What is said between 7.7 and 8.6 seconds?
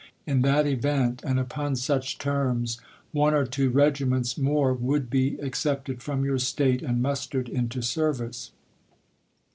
service."